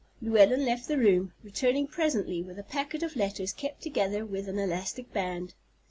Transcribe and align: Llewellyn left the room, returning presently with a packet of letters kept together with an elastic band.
Llewellyn 0.19 0.65
left 0.65 0.87
the 0.87 0.97
room, 0.97 1.31
returning 1.43 1.85
presently 1.85 2.41
with 2.41 2.57
a 2.57 2.63
packet 2.63 3.03
of 3.03 3.15
letters 3.15 3.53
kept 3.53 3.83
together 3.83 4.25
with 4.25 4.49
an 4.49 4.57
elastic 4.57 5.13
band. 5.13 5.53